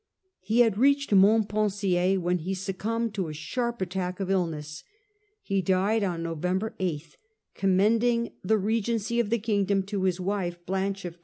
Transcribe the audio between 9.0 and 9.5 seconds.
of the